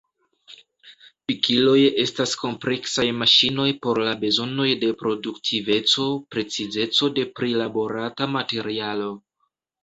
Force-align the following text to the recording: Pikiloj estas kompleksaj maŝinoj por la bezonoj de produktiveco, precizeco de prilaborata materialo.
Pikiloj 1.31 1.81
estas 2.03 2.31
kompleksaj 2.43 3.05
maŝinoj 3.17 3.65
por 3.83 3.99
la 4.07 4.13
bezonoj 4.23 4.67
de 4.85 4.89
produktiveco, 5.03 6.07
precizeco 6.37 7.11
de 7.21 7.27
prilaborata 7.43 8.31
materialo. 8.39 9.13